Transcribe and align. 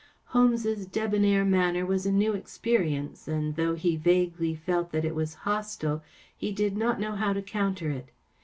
Holmes's 0.33 0.87
debonair 0.87 1.45
manner 1.45 1.85
was 1.85 2.07
a 2.07 2.11
new 2.11 2.33
experience, 2.33 3.27
and 3.27 3.55
though 3.55 3.75
he 3.75 3.95
vaguely 3.97 4.55
felt 4.55 4.91
that 4.93 5.05
it 5.05 5.13
was 5.13 5.35
hostile, 5.45 6.01
he 6.35 6.51
did 6.51 6.75
not 6.75 6.99
know 6.99 7.11
how 7.11 7.33
to 7.33 7.41
counter 7.43 7.91
it. 7.91 8.09